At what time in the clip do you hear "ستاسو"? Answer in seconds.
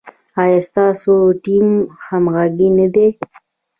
0.69-1.13